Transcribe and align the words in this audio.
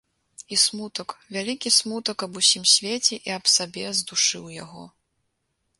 І 0.55 0.57
смутак, 0.61 1.09
вялікі 1.35 1.69
смутак 1.79 2.17
аб 2.27 2.41
усім 2.41 2.63
свеце 2.73 3.15
і 3.27 3.37
аб 3.39 3.45
сабе 3.59 3.85
здушыў 3.99 4.45
яго. 4.63 4.83